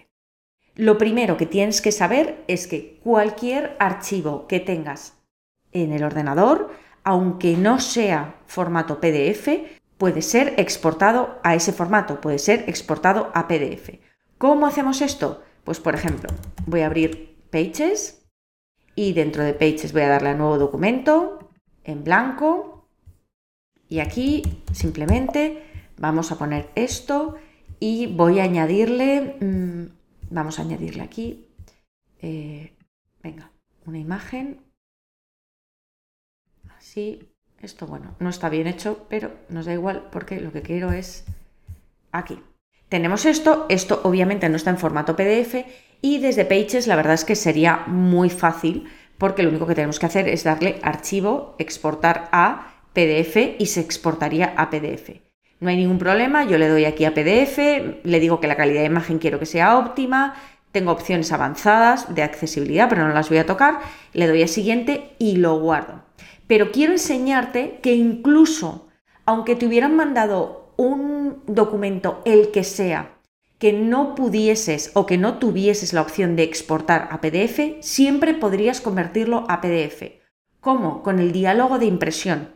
Lo 0.75 0.97
primero 0.97 1.37
que 1.37 1.45
tienes 1.45 1.81
que 1.81 1.91
saber 1.91 2.43
es 2.47 2.67
que 2.67 2.99
cualquier 3.03 3.75
archivo 3.79 4.47
que 4.47 4.59
tengas 4.59 5.17
en 5.71 5.93
el 5.93 6.03
ordenador, 6.03 6.71
aunque 7.03 7.57
no 7.57 7.79
sea 7.79 8.35
formato 8.45 8.99
PDF, 8.99 9.47
puede 10.01 10.23
ser 10.23 10.55
exportado 10.57 11.39
a 11.43 11.53
ese 11.53 11.71
formato, 11.73 12.21
puede 12.21 12.39
ser 12.39 12.67
exportado 12.67 13.29
a 13.35 13.47
PDF. 13.47 13.99
¿Cómo 14.39 14.65
hacemos 14.65 14.99
esto? 14.99 15.43
Pues 15.63 15.79
por 15.79 15.93
ejemplo, 15.93 16.27
voy 16.65 16.81
a 16.81 16.87
abrir 16.87 17.37
Pages 17.51 18.27
y 18.95 19.13
dentro 19.13 19.43
de 19.43 19.53
Pages 19.53 19.93
voy 19.93 20.01
a 20.01 20.09
darle 20.09 20.29
a 20.29 20.33
nuevo 20.33 20.57
documento 20.57 21.51
en 21.83 22.03
blanco 22.03 22.89
y 23.89 23.99
aquí 23.99 24.63
simplemente 24.73 25.63
vamos 25.97 26.31
a 26.31 26.39
poner 26.39 26.71
esto 26.73 27.35
y 27.79 28.07
voy 28.07 28.39
a 28.39 28.45
añadirle, 28.45 29.37
mm, 29.39 29.85
vamos 30.31 30.57
a 30.57 30.63
añadirle 30.63 31.03
aquí, 31.03 31.45
eh, 32.23 32.75
venga, 33.21 33.51
una 33.85 33.99
imagen, 33.99 34.65
así, 36.75 37.30
esto 37.61 37.87
bueno, 37.87 38.15
no 38.19 38.29
está 38.29 38.49
bien 38.49 38.67
hecho, 38.67 39.05
pero 39.09 39.31
nos 39.49 39.65
da 39.65 39.73
igual 39.73 40.07
porque 40.11 40.39
lo 40.39 40.51
que 40.51 40.61
quiero 40.61 40.91
es 40.91 41.25
aquí. 42.11 42.39
Tenemos 42.89 43.25
esto, 43.25 43.65
esto 43.69 44.01
obviamente 44.03 44.49
no 44.49 44.57
está 44.57 44.69
en 44.69 44.77
formato 44.77 45.15
PDF 45.15 45.65
y 46.01 46.19
desde 46.19 46.45
Pages 46.45 46.87
la 46.87 46.95
verdad 46.95 47.13
es 47.13 47.23
que 47.23 47.35
sería 47.35 47.83
muy 47.87 48.29
fácil 48.29 48.89
porque 49.17 49.43
lo 49.43 49.49
único 49.49 49.67
que 49.67 49.75
tenemos 49.75 49.99
que 49.99 50.07
hacer 50.07 50.27
es 50.27 50.43
darle 50.43 50.79
archivo, 50.81 51.55
exportar 51.59 52.27
a 52.31 52.73
PDF 52.93 53.37
y 53.59 53.67
se 53.67 53.79
exportaría 53.79 54.53
a 54.57 54.69
PDF. 54.69 55.21
No 55.59 55.69
hay 55.69 55.77
ningún 55.77 55.99
problema, 55.99 56.43
yo 56.43 56.57
le 56.57 56.67
doy 56.67 56.85
aquí 56.85 57.05
a 57.05 57.13
PDF, 57.13 57.59
le 58.03 58.19
digo 58.19 58.39
que 58.39 58.47
la 58.47 58.57
calidad 58.57 58.81
de 58.81 58.87
imagen 58.87 59.19
quiero 59.19 59.37
que 59.37 59.45
sea 59.45 59.77
óptima, 59.77 60.33
tengo 60.71 60.91
opciones 60.91 61.31
avanzadas 61.31 62.13
de 62.15 62.23
accesibilidad, 62.23 62.89
pero 62.89 63.07
no 63.07 63.13
las 63.13 63.29
voy 63.29 63.37
a 63.37 63.45
tocar, 63.45 63.79
le 64.13 64.27
doy 64.27 64.41
a 64.41 64.47
siguiente 64.47 65.11
y 65.19 65.35
lo 65.35 65.59
guardo. 65.59 66.03
Pero 66.51 66.73
quiero 66.73 66.91
enseñarte 66.91 67.79
que 67.81 67.95
incluso 67.95 68.89
aunque 69.25 69.55
te 69.55 69.65
hubieran 69.65 69.95
mandado 69.95 70.73
un 70.75 71.41
documento, 71.47 72.21
el 72.25 72.51
que 72.51 72.65
sea, 72.65 73.21
que 73.57 73.71
no 73.71 74.15
pudieses 74.15 74.91
o 74.93 75.05
que 75.05 75.17
no 75.17 75.39
tuvieses 75.39 75.93
la 75.93 76.01
opción 76.01 76.35
de 76.35 76.43
exportar 76.43 77.07
a 77.09 77.21
PDF, 77.21 77.79
siempre 77.79 78.33
podrías 78.33 78.81
convertirlo 78.81 79.45
a 79.47 79.61
PDF. 79.61 80.19
¿Cómo? 80.59 81.03
Con 81.03 81.19
el 81.19 81.31
diálogo 81.31 81.79
de 81.79 81.85
impresión. 81.85 82.49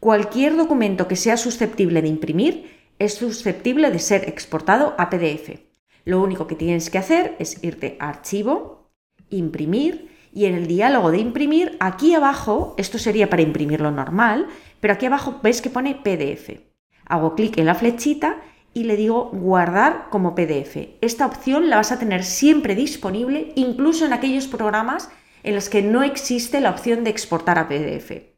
Cualquier 0.00 0.56
documento 0.56 1.06
que 1.06 1.14
sea 1.14 1.36
susceptible 1.36 2.02
de 2.02 2.08
imprimir 2.08 2.76
es 2.98 3.14
susceptible 3.14 3.92
de 3.92 4.00
ser 4.00 4.28
exportado 4.28 4.96
a 4.98 5.08
PDF. 5.08 5.60
Lo 6.04 6.20
único 6.20 6.48
que 6.48 6.56
tienes 6.56 6.90
que 6.90 6.98
hacer 6.98 7.36
es 7.38 7.62
irte 7.62 7.96
a 8.00 8.08
Archivo, 8.08 8.90
Imprimir 9.30 10.15
y 10.36 10.44
en 10.44 10.54
el 10.54 10.68
diálogo 10.68 11.10
de 11.10 11.18
imprimir, 11.18 11.76
aquí 11.80 12.14
abajo, 12.14 12.74
esto 12.78 12.98
sería 12.98 13.28
para 13.28 13.42
imprimirlo 13.42 13.90
normal, 13.90 14.46
pero 14.78 14.94
aquí 14.94 15.06
abajo 15.06 15.40
ves 15.42 15.60
que 15.60 15.70
pone 15.70 15.96
PDF. 15.96 16.60
Hago 17.06 17.34
clic 17.34 17.58
en 17.58 17.66
la 17.66 17.74
flechita 17.74 18.36
y 18.72 18.84
le 18.84 18.96
digo 18.96 19.30
guardar 19.32 20.06
como 20.10 20.36
PDF. 20.36 20.76
Esta 21.00 21.26
opción 21.26 21.70
la 21.70 21.76
vas 21.76 21.90
a 21.90 21.98
tener 21.98 22.22
siempre 22.22 22.76
disponible, 22.76 23.52
incluso 23.56 24.06
en 24.06 24.12
aquellos 24.12 24.46
programas 24.46 25.10
en 25.42 25.54
los 25.54 25.68
que 25.68 25.82
no 25.82 26.04
existe 26.04 26.60
la 26.60 26.70
opción 26.70 27.02
de 27.02 27.10
exportar 27.10 27.58
a 27.58 27.66
PDF 27.66 28.36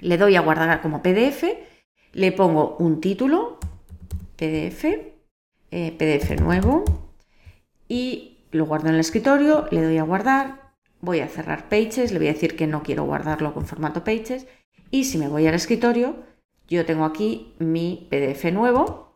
le 0.00 0.16
doy 0.16 0.36
a 0.36 0.40
guardar 0.40 0.80
como 0.80 1.02
PDF, 1.02 1.44
le 2.12 2.32
pongo 2.32 2.76
un 2.78 3.00
título, 3.00 3.58
PDF, 4.36 4.84
eh, 5.70 5.92
PDF 5.92 6.40
nuevo, 6.40 6.84
y 7.88 8.38
lo 8.50 8.66
guardo 8.66 8.88
en 8.88 8.94
el 8.94 9.00
escritorio, 9.00 9.66
le 9.70 9.82
doy 9.82 9.98
a 9.98 10.02
guardar, 10.02 10.67
voy 11.00 11.20
a 11.20 11.28
cerrar 11.28 11.68
Pages, 11.68 12.12
le 12.12 12.18
voy 12.18 12.28
a 12.28 12.32
decir 12.32 12.56
que 12.56 12.66
no 12.66 12.82
quiero 12.82 13.04
guardarlo 13.04 13.54
con 13.54 13.66
formato 13.66 14.04
Pages, 14.04 14.46
y 14.90 15.04
si 15.04 15.18
me 15.18 15.28
voy 15.28 15.46
al 15.46 15.54
escritorio, 15.54 16.16
yo 16.68 16.84
tengo 16.84 17.04
aquí 17.04 17.54
mi 17.58 18.08
PDF 18.10 18.52
nuevo, 18.52 19.14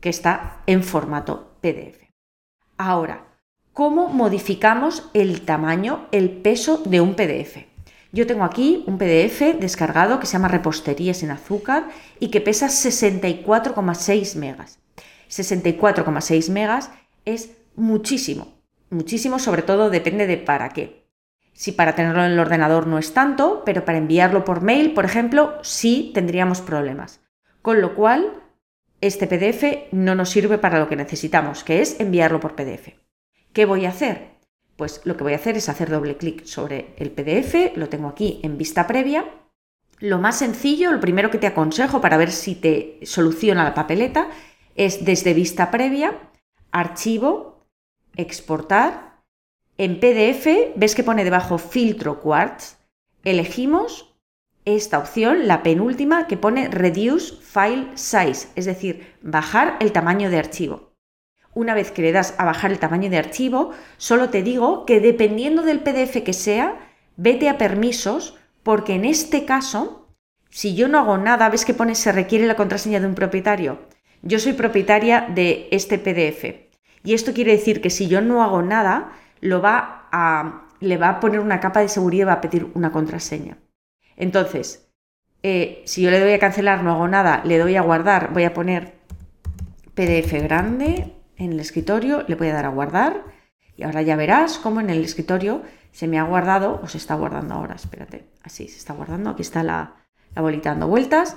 que 0.00 0.08
está 0.08 0.62
en 0.66 0.82
formato 0.82 1.56
PDF. 1.60 2.02
Ahora, 2.76 3.26
¿cómo 3.72 4.08
modificamos 4.08 5.08
el 5.14 5.42
tamaño, 5.42 6.08
el 6.12 6.30
peso 6.30 6.78
de 6.78 7.00
un 7.00 7.14
PDF? 7.14 7.58
Yo 8.10 8.26
tengo 8.26 8.44
aquí 8.44 8.84
un 8.86 8.98
PDF 8.98 9.58
descargado 9.58 10.20
que 10.20 10.26
se 10.26 10.34
llama 10.34 10.48
Repostería 10.48 11.14
sin 11.14 11.30
azúcar 11.30 11.88
y 12.20 12.28
que 12.28 12.42
pesa 12.42 12.66
64,6 12.66 14.36
megas. 14.36 14.78
64,6 15.30 16.50
megas 16.50 16.90
es 17.24 17.52
muchísimo, 17.74 18.52
muchísimo, 18.90 19.38
sobre 19.38 19.62
todo 19.62 19.88
depende 19.88 20.26
de 20.26 20.36
para 20.36 20.68
qué. 20.70 21.01
Si 21.52 21.72
para 21.72 21.94
tenerlo 21.94 22.24
en 22.24 22.32
el 22.32 22.38
ordenador 22.38 22.86
no 22.86 22.98
es 22.98 23.12
tanto, 23.12 23.62
pero 23.64 23.84
para 23.84 23.98
enviarlo 23.98 24.44
por 24.44 24.62
mail, 24.62 24.94
por 24.94 25.04
ejemplo, 25.04 25.58
sí 25.62 26.10
tendríamos 26.14 26.60
problemas. 26.60 27.20
Con 27.60 27.80
lo 27.80 27.94
cual, 27.94 28.42
este 29.00 29.26
PDF 29.26 29.92
no 29.92 30.14
nos 30.14 30.30
sirve 30.30 30.58
para 30.58 30.78
lo 30.78 30.88
que 30.88 30.96
necesitamos, 30.96 31.64
que 31.64 31.80
es 31.80 32.00
enviarlo 32.00 32.40
por 32.40 32.54
PDF. 32.54 32.94
¿Qué 33.52 33.64
voy 33.64 33.84
a 33.84 33.90
hacer? 33.90 34.32
Pues 34.76 35.02
lo 35.04 35.16
que 35.16 35.24
voy 35.24 35.34
a 35.34 35.36
hacer 35.36 35.56
es 35.56 35.68
hacer 35.68 35.90
doble 35.90 36.16
clic 36.16 36.44
sobre 36.44 36.94
el 36.96 37.10
PDF, 37.10 37.76
lo 37.76 37.88
tengo 37.88 38.08
aquí 38.08 38.40
en 38.42 38.58
vista 38.58 38.86
previa. 38.86 39.24
Lo 39.98 40.18
más 40.18 40.38
sencillo, 40.38 40.90
lo 40.90 41.00
primero 41.00 41.30
que 41.30 41.38
te 41.38 41.46
aconsejo 41.46 42.00
para 42.00 42.16
ver 42.16 42.32
si 42.32 42.54
te 42.54 42.98
soluciona 43.02 43.64
la 43.64 43.74
papeleta 43.74 44.28
es 44.74 45.04
desde 45.04 45.34
vista 45.34 45.70
previa, 45.70 46.18
archivo, 46.70 47.66
exportar. 48.16 49.11
En 49.78 50.00
PDF 50.00 50.74
ves 50.76 50.94
que 50.94 51.02
pone 51.02 51.24
debajo 51.24 51.56
filtro 51.56 52.20
Quartz. 52.20 52.76
Elegimos 53.24 54.14
esta 54.64 54.98
opción, 54.98 55.48
la 55.48 55.62
penúltima, 55.62 56.26
que 56.26 56.36
pone 56.36 56.68
Reduce 56.68 57.34
File 57.36 57.88
Size, 57.94 58.48
es 58.54 58.64
decir, 58.66 59.14
bajar 59.22 59.76
el 59.80 59.92
tamaño 59.92 60.30
de 60.30 60.38
archivo. 60.38 60.92
Una 61.54 61.74
vez 61.74 61.90
que 61.90 62.02
le 62.02 62.12
das 62.12 62.34
a 62.38 62.44
bajar 62.44 62.70
el 62.70 62.78
tamaño 62.78 63.10
de 63.10 63.18
archivo, 63.18 63.72
solo 63.96 64.30
te 64.30 64.42
digo 64.42 64.86
que 64.86 65.00
dependiendo 65.00 65.62
del 65.62 65.80
PDF 65.80 66.22
que 66.22 66.32
sea, 66.32 66.78
vete 67.16 67.48
a 67.48 67.58
permisos, 67.58 68.36
porque 68.62 68.94
en 68.94 69.04
este 69.04 69.44
caso, 69.44 70.14
si 70.48 70.74
yo 70.74 70.86
no 70.86 70.98
hago 70.98 71.18
nada, 71.18 71.48
ves 71.48 71.64
que 71.64 71.74
pone 71.74 71.94
se 71.94 72.12
requiere 72.12 72.46
la 72.46 72.56
contraseña 72.56 73.00
de 73.00 73.06
un 73.06 73.14
propietario. 73.14 73.80
Yo 74.22 74.38
soy 74.38 74.52
propietaria 74.52 75.26
de 75.34 75.68
este 75.72 75.98
PDF. 75.98 76.70
Y 77.04 77.14
esto 77.14 77.32
quiere 77.32 77.52
decir 77.52 77.80
que 77.80 77.90
si 77.90 78.06
yo 78.06 78.20
no 78.20 78.42
hago 78.42 78.62
nada, 78.62 79.12
lo 79.42 79.60
va 79.60 80.08
a, 80.10 80.68
le 80.80 80.96
va 80.96 81.10
a 81.10 81.20
poner 81.20 81.40
una 81.40 81.60
capa 81.60 81.80
de 81.80 81.88
seguridad 81.88 82.22
y 82.22 82.26
va 82.26 82.32
a 82.34 82.40
pedir 82.40 82.70
una 82.74 82.90
contraseña. 82.90 83.58
Entonces, 84.16 84.88
eh, 85.42 85.82
si 85.84 86.00
yo 86.00 86.10
le 86.10 86.20
doy 86.20 86.32
a 86.32 86.38
cancelar, 86.38 86.82
no 86.82 86.92
hago 86.92 87.08
nada, 87.08 87.42
le 87.44 87.58
doy 87.58 87.76
a 87.76 87.82
guardar, 87.82 88.32
voy 88.32 88.44
a 88.44 88.54
poner 88.54 88.94
PDF 89.94 90.32
grande, 90.44 91.12
en 91.36 91.52
el 91.52 91.60
escritorio, 91.60 92.24
le 92.28 92.36
voy 92.36 92.48
a 92.48 92.54
dar 92.54 92.66
a 92.66 92.68
guardar 92.68 93.24
y 93.76 93.82
ahora 93.82 94.02
ya 94.02 94.16
verás 94.16 94.58
cómo 94.58 94.80
en 94.80 94.90
el 94.90 95.04
escritorio 95.04 95.62
se 95.90 96.06
me 96.06 96.18
ha 96.18 96.22
guardado, 96.22 96.80
o 96.82 96.88
se 96.88 96.98
está 96.98 97.14
guardando 97.16 97.54
ahora, 97.54 97.74
espérate, 97.74 98.24
así 98.42 98.68
se 98.68 98.78
está 98.78 98.92
guardando, 98.92 99.30
aquí 99.30 99.42
está 99.42 99.62
la, 99.62 99.96
la 100.34 100.42
bolita 100.42 100.70
dando 100.70 100.86
vueltas, 100.86 101.36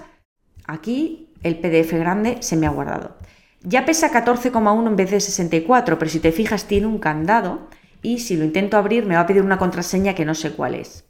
aquí 0.68 1.34
el 1.44 1.58
PDF 1.58 1.94
grande 1.94 2.38
se 2.42 2.56
me 2.56 2.68
ha 2.68 2.70
guardado. 2.70 3.18
Ya 3.62 3.84
pesa 3.84 4.12
14,1 4.12 4.88
en 4.88 4.96
vez 4.96 5.10
de 5.10 5.20
64, 5.20 5.98
pero 5.98 6.12
si 6.12 6.20
te 6.20 6.32
fijas 6.32 6.66
tiene 6.66 6.86
un 6.86 7.00
candado 7.00 7.68
y 8.06 8.20
si 8.20 8.38
lo 8.38 8.46
intento 8.46 8.78
abrir 8.78 9.06
me 9.06 9.16
va 9.16 9.22
a 9.22 9.28
pedir 9.28 9.42
una 9.42 9.58
contraseña 9.58 10.14
que 10.14 10.26
no 10.26 10.36
sé 10.36 10.52
cuál 10.52 10.76
es. 10.76 11.06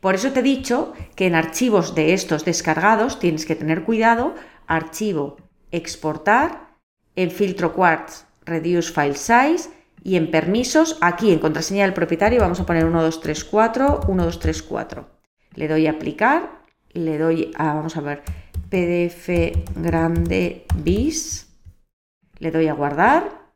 Por 0.00 0.16
eso 0.16 0.32
te 0.32 0.40
he 0.40 0.42
dicho 0.42 0.94
que 1.14 1.26
en 1.26 1.36
archivos 1.36 1.94
de 1.94 2.12
estos 2.12 2.44
descargados 2.44 3.20
tienes 3.20 3.46
que 3.46 3.54
tener 3.54 3.84
cuidado, 3.84 4.34
archivo, 4.66 5.36
exportar, 5.70 6.70
en 7.14 7.30
filtro 7.30 7.72
Quartz 7.72 8.24
Reduce 8.44 8.92
File 8.92 9.14
Size 9.14 9.70
y 10.02 10.16
en 10.16 10.30
permisos, 10.30 10.98
aquí 11.00 11.30
en 11.30 11.38
contraseña 11.38 11.84
del 11.84 11.92
propietario 11.92 12.40
vamos 12.40 12.58
a 12.58 12.66
poner 12.66 12.84
1234, 12.84 14.00
1234. 14.08 15.08
Le 15.54 15.68
doy 15.68 15.86
a 15.86 15.92
aplicar, 15.92 16.62
le 16.92 17.18
doy 17.18 17.52
a, 17.56 17.74
vamos 17.74 17.96
a 17.96 18.00
ver, 18.00 18.22
PDF 18.70 19.28
grande 19.76 20.64
bis, 20.74 21.48
le 22.38 22.50
doy 22.50 22.66
a 22.68 22.72
guardar 22.72 23.52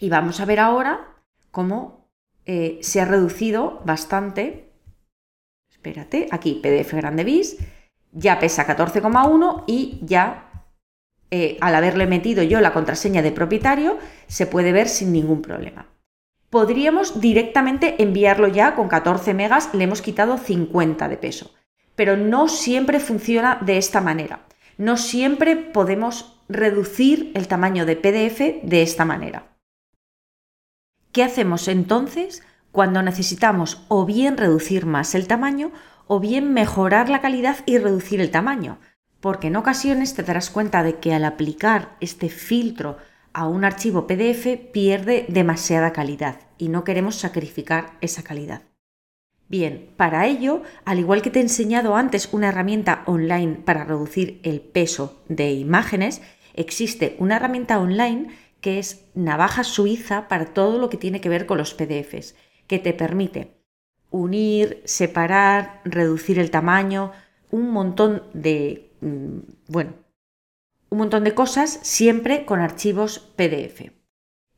y 0.00 0.08
vamos 0.08 0.40
a 0.40 0.44
ver 0.44 0.58
ahora 0.58 1.16
cómo 1.50 2.05
eh, 2.46 2.78
se 2.80 3.00
ha 3.00 3.04
reducido 3.04 3.82
bastante. 3.84 4.70
Espérate, 5.68 6.28
aquí 6.30 6.60
PDF 6.62 6.94
grande 6.94 7.24
bis, 7.24 7.58
ya 8.12 8.38
pesa 8.38 8.66
14,1 8.66 9.64
y 9.66 10.00
ya 10.02 10.46
eh, 11.30 11.58
al 11.60 11.74
haberle 11.74 12.06
metido 12.06 12.42
yo 12.44 12.60
la 12.60 12.72
contraseña 12.72 13.20
de 13.20 13.32
propietario, 13.32 13.98
se 14.28 14.46
puede 14.46 14.72
ver 14.72 14.88
sin 14.88 15.12
ningún 15.12 15.42
problema. 15.42 15.86
Podríamos 16.50 17.20
directamente 17.20 18.00
enviarlo 18.02 18.46
ya 18.46 18.76
con 18.76 18.88
14 18.88 19.34
megas, 19.34 19.74
le 19.74 19.84
hemos 19.84 20.02
quitado 20.02 20.38
50 20.38 21.08
de 21.08 21.16
peso, 21.16 21.52
pero 21.96 22.16
no 22.16 22.48
siempre 22.48 23.00
funciona 23.00 23.58
de 23.60 23.76
esta 23.76 24.00
manera. 24.00 24.46
No 24.78 24.96
siempre 24.96 25.56
podemos 25.56 26.40
reducir 26.48 27.32
el 27.34 27.48
tamaño 27.48 27.86
de 27.86 27.96
PDF 27.96 28.62
de 28.62 28.82
esta 28.82 29.04
manera. 29.04 29.55
¿Qué 31.16 31.24
hacemos 31.24 31.66
entonces 31.66 32.42
cuando 32.72 33.00
necesitamos 33.00 33.86
o 33.88 34.04
bien 34.04 34.36
reducir 34.36 34.84
más 34.84 35.14
el 35.14 35.26
tamaño 35.26 35.72
o 36.06 36.20
bien 36.20 36.52
mejorar 36.52 37.08
la 37.08 37.22
calidad 37.22 37.56
y 37.64 37.78
reducir 37.78 38.20
el 38.20 38.30
tamaño? 38.30 38.78
porque 39.20 39.46
en 39.46 39.56
ocasiones 39.56 40.14
te 40.14 40.22
darás 40.22 40.50
cuenta 40.50 40.82
de 40.82 40.98
que 40.98 41.14
al 41.14 41.24
aplicar 41.24 41.96
este 42.00 42.28
filtro 42.28 42.98
a 43.32 43.48
un 43.48 43.64
archivo 43.64 44.06
PDF 44.06 44.58
pierde 44.72 45.24
demasiada 45.30 45.94
calidad 45.94 46.40
y 46.58 46.68
no 46.68 46.84
queremos 46.84 47.16
sacrificar 47.16 47.94
esa 48.02 48.22
calidad. 48.22 48.62
Bien, 49.48 49.90
para 49.96 50.26
ello, 50.26 50.62
al 50.84 50.98
igual 50.98 51.22
que 51.22 51.30
te 51.30 51.38
he 51.38 51.42
enseñado 51.42 51.96
antes 51.96 52.28
una 52.32 52.50
herramienta 52.50 53.04
online 53.06 53.54
para 53.64 53.84
reducir 53.84 54.38
el 54.44 54.60
peso 54.60 55.24
de 55.30 55.50
imágenes, 55.52 56.20
existe 56.52 57.16
una 57.18 57.36
herramienta 57.36 57.80
online 57.80 58.28
que 58.66 58.80
es 58.80 59.04
navaja 59.14 59.62
suiza 59.62 60.26
para 60.26 60.46
todo 60.46 60.80
lo 60.80 60.90
que 60.90 60.96
tiene 60.96 61.20
que 61.20 61.28
ver 61.28 61.46
con 61.46 61.56
los 61.56 61.72
PDFs, 61.72 62.34
que 62.66 62.80
te 62.80 62.92
permite 62.92 63.62
unir, 64.10 64.82
separar, 64.84 65.82
reducir 65.84 66.40
el 66.40 66.50
tamaño, 66.50 67.12
un 67.52 67.70
montón 67.70 68.24
de, 68.32 68.90
mm, 69.02 69.38
bueno, 69.68 69.92
un 70.90 70.98
montón 70.98 71.22
de 71.22 71.32
cosas 71.32 71.78
siempre 71.84 72.44
con 72.44 72.58
archivos 72.58 73.20
PDF. 73.36 73.92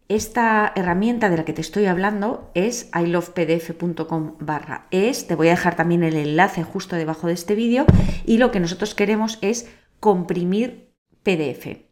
Esta 0.09 0.73
herramienta 0.75 1.29
de 1.29 1.37
la 1.37 1.45
que 1.45 1.53
te 1.53 1.61
estoy 1.61 1.85
hablando 1.85 2.51
es 2.55 2.91
ilovepdf.com 2.99 4.37
barra 4.41 4.87
es. 4.91 5.27
Te 5.27 5.35
voy 5.35 5.49
a 5.49 5.51
dejar 5.51 5.77
también 5.77 6.03
el 6.03 6.17
enlace 6.17 6.63
justo 6.63 6.97
debajo 6.97 7.27
de 7.27 7.35
este 7.35 7.55
vídeo 7.55 7.85
y 8.25 8.39
lo 8.39 8.53
que 8.53 8.61
nosotros 8.61 8.95
queremos 8.95 9.39
es 9.43 9.69
comprimir 10.01 10.95
PDF. 11.23 11.88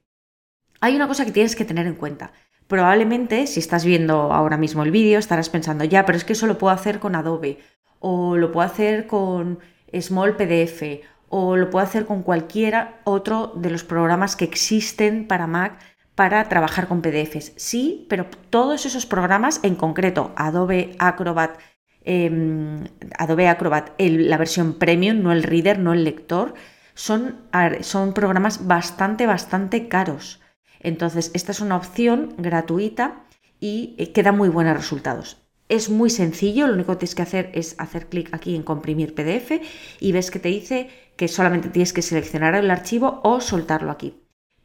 Hay 0.80 0.96
una 0.96 1.08
cosa 1.08 1.24
que 1.24 1.32
tienes 1.32 1.56
que 1.56 1.64
tener 1.64 1.86
en 1.86 1.94
cuenta. 1.94 2.32
Probablemente 2.66 3.46
si 3.46 3.60
estás 3.60 3.84
viendo 3.84 4.32
ahora 4.32 4.56
mismo 4.56 4.82
el 4.82 4.90
vídeo 4.90 5.18
estarás 5.18 5.50
pensando, 5.50 5.84
ya, 5.84 6.04
pero 6.04 6.18
es 6.18 6.24
que 6.24 6.32
eso 6.32 6.46
lo 6.46 6.58
puedo 6.58 6.74
hacer 6.74 6.98
con 6.98 7.14
Adobe 7.14 7.58
o 8.00 8.36
lo 8.36 8.50
puedo 8.52 8.66
hacer 8.66 9.06
con 9.06 9.60
Small 9.92 10.36
PDF 10.36 10.82
o 11.28 11.56
lo 11.56 11.70
puedo 11.70 11.84
hacer 11.84 12.06
con 12.06 12.22
cualquiera 12.22 13.00
otro 13.04 13.52
de 13.54 13.70
los 13.70 13.84
programas 13.84 14.36
que 14.36 14.44
existen 14.44 15.26
para 15.26 15.46
Mac 15.46 15.78
para 16.14 16.48
trabajar 16.48 16.88
con 16.88 17.02
PDFs. 17.02 17.52
Sí, 17.56 18.06
pero 18.08 18.26
todos 18.50 18.86
esos 18.86 19.06
programas, 19.06 19.60
en 19.62 19.74
concreto 19.74 20.32
Adobe 20.34 20.96
Acrobat, 20.98 21.58
em, 22.04 22.84
Adobe 23.18 23.48
Acrobat, 23.48 23.90
la 23.98 24.38
versión 24.38 24.74
premium, 24.74 25.22
no 25.22 25.30
el 25.32 25.42
reader, 25.42 25.78
no 25.78 25.92
el 25.92 26.04
lector, 26.04 26.54
son, 26.94 27.36
son 27.82 28.14
programas 28.14 28.66
bastante, 28.66 29.26
bastante 29.26 29.88
caros. 29.88 30.40
Entonces, 30.80 31.30
esta 31.34 31.52
es 31.52 31.60
una 31.60 31.76
opción 31.76 32.34
gratuita 32.38 33.24
y 33.60 33.94
eh, 33.98 34.12
que 34.12 34.22
da 34.22 34.32
muy 34.32 34.48
buenos 34.48 34.76
resultados. 34.76 35.38
Es 35.68 35.90
muy 35.90 36.10
sencillo, 36.10 36.68
lo 36.68 36.74
único 36.74 36.92
que 36.92 36.98
tienes 36.98 37.14
que 37.16 37.22
hacer 37.22 37.50
es 37.52 37.74
hacer 37.78 38.06
clic 38.06 38.32
aquí 38.32 38.54
en 38.54 38.62
comprimir 38.62 39.14
PDF 39.14 39.60
y 39.98 40.12
ves 40.12 40.30
que 40.30 40.38
te 40.38 40.48
dice 40.48 40.90
que 41.16 41.26
solamente 41.26 41.70
tienes 41.70 41.92
que 41.92 42.02
seleccionar 42.02 42.54
el 42.54 42.70
archivo 42.70 43.20
o 43.24 43.40
soltarlo 43.40 43.90
aquí. 43.90 44.14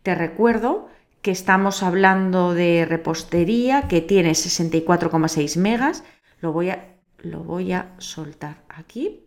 Te 0.04 0.14
recuerdo 0.14 0.90
que 1.22 1.32
estamos 1.32 1.82
hablando 1.84 2.54
de 2.54 2.86
repostería 2.86 3.88
que 3.88 4.02
tiene 4.02 4.32
64,6 4.32 5.58
megas. 5.58 6.04
Lo 6.40 6.52
voy, 6.52 6.70
a, 6.70 6.98
lo 7.20 7.44
voy 7.44 7.72
a 7.74 7.94
soltar 7.98 8.64
aquí. 8.70 9.26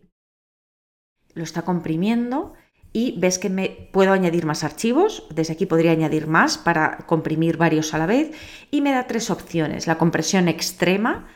Lo 1.33 1.43
está 1.43 1.63
comprimiendo 1.63 2.53
y 2.95 3.13
ves 3.17 3.39
que 3.39 3.49
me 3.49 3.89
puedo 3.91 4.13
añadir 4.13 4.45
más 4.45 4.63
archivos. 4.63 5.27
Desde 5.29 5.51
aquí 5.51 5.65
podría 5.65 5.91
añadir 5.91 6.27
más 6.27 6.57
para 6.57 6.99
comprimir 6.99 7.57
varios 7.57 7.93
a 7.93 7.97
la 7.97 8.05
vez. 8.05 8.31
Y 8.71 8.79
me 8.79 8.93
da 8.93 9.05
tres 9.05 9.29
opciones. 9.29 9.85
La 9.85 9.97
compresión 9.97 10.47
extrema, 10.47 11.27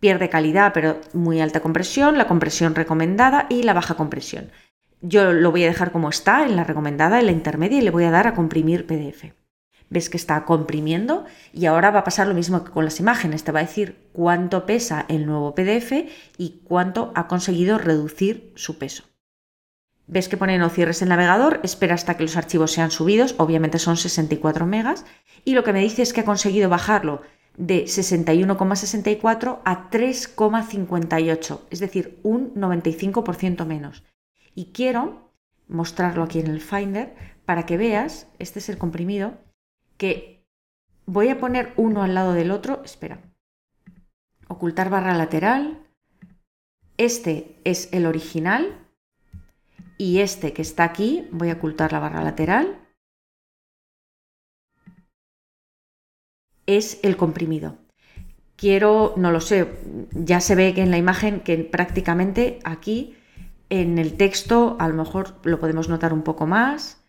pierde 0.00 0.30
calidad 0.30 0.72
pero 0.72 1.02
muy 1.12 1.42
alta 1.42 1.60
compresión, 1.60 2.16
la 2.16 2.26
compresión 2.26 2.74
recomendada 2.74 3.44
y 3.50 3.64
la 3.64 3.74
baja 3.74 3.96
compresión. 3.96 4.50
Yo 5.02 5.34
lo 5.34 5.50
voy 5.50 5.64
a 5.64 5.66
dejar 5.66 5.92
como 5.92 6.08
está 6.08 6.46
en 6.46 6.56
la 6.56 6.64
recomendada, 6.64 7.20
en 7.20 7.26
la 7.26 7.32
intermedia 7.32 7.80
y 7.80 7.82
le 7.82 7.90
voy 7.90 8.04
a 8.04 8.10
dar 8.10 8.26
a 8.26 8.32
comprimir 8.32 8.86
PDF. 8.86 9.34
Ves 9.90 10.08
que 10.08 10.16
está 10.16 10.46
comprimiendo 10.46 11.26
y 11.52 11.66
ahora 11.66 11.90
va 11.90 11.98
a 11.98 12.04
pasar 12.04 12.28
lo 12.28 12.34
mismo 12.34 12.64
que 12.64 12.70
con 12.70 12.86
las 12.86 12.98
imágenes. 12.98 13.44
Te 13.44 13.52
va 13.52 13.58
a 13.58 13.64
decir 13.64 14.08
cuánto 14.14 14.64
pesa 14.64 15.04
el 15.08 15.26
nuevo 15.26 15.54
PDF 15.54 16.08
y 16.38 16.62
cuánto 16.64 17.12
ha 17.14 17.28
conseguido 17.28 17.76
reducir 17.76 18.54
su 18.56 18.78
peso. 18.78 19.04
Ves 20.06 20.28
que 20.28 20.36
pone 20.36 20.58
no 20.58 20.68
cierres 20.68 21.00
el 21.00 21.08
navegador, 21.08 21.60
espera 21.62 21.94
hasta 21.94 22.16
que 22.16 22.24
los 22.24 22.36
archivos 22.36 22.72
sean 22.72 22.90
subidos, 22.90 23.34
obviamente 23.38 23.78
son 23.78 23.96
64 23.96 24.66
megas, 24.66 25.06
y 25.44 25.54
lo 25.54 25.64
que 25.64 25.72
me 25.72 25.80
dice 25.80 26.02
es 26.02 26.12
que 26.12 26.20
ha 26.20 26.24
conseguido 26.24 26.68
bajarlo 26.68 27.22
de 27.56 27.84
61,64 27.84 29.60
a 29.64 29.90
3,58, 29.90 31.60
es 31.70 31.80
decir, 31.80 32.18
un 32.22 32.54
95% 32.54 33.64
menos. 33.64 34.04
Y 34.54 34.72
quiero 34.72 35.32
mostrarlo 35.68 36.22
aquí 36.22 36.40
en 36.40 36.48
el 36.48 36.60
Finder 36.60 37.14
para 37.46 37.64
que 37.64 37.78
veas, 37.78 38.28
este 38.38 38.58
es 38.58 38.68
el 38.68 38.76
comprimido, 38.76 39.38
que 39.96 40.44
voy 41.06 41.28
a 41.28 41.38
poner 41.38 41.72
uno 41.76 42.02
al 42.02 42.14
lado 42.14 42.34
del 42.34 42.50
otro, 42.50 42.82
espera, 42.84 43.20
ocultar 44.48 44.90
barra 44.90 45.14
lateral, 45.14 45.86
este 46.98 47.58
es 47.64 47.88
el 47.92 48.06
original 48.06 48.83
y 49.98 50.20
este 50.20 50.52
que 50.52 50.62
está 50.62 50.84
aquí, 50.84 51.28
voy 51.30 51.50
a 51.50 51.54
ocultar 51.54 51.92
la 51.92 52.00
barra 52.00 52.24
lateral, 52.24 52.78
es 56.66 57.00
el 57.02 57.16
comprimido. 57.16 57.76
Quiero, 58.56 59.14
no 59.16 59.30
lo 59.30 59.40
sé, 59.40 59.68
ya 60.12 60.40
se 60.40 60.54
ve 60.54 60.74
que 60.74 60.82
en 60.82 60.90
la 60.90 60.98
imagen 60.98 61.40
que 61.40 61.58
prácticamente 61.58 62.60
aquí 62.64 63.16
en 63.68 63.98
el 63.98 64.16
texto 64.16 64.76
a 64.78 64.88
lo 64.88 64.94
mejor 64.94 65.34
lo 65.44 65.58
podemos 65.58 65.88
notar 65.88 66.12
un 66.12 66.22
poco 66.22 66.46
más, 66.46 67.04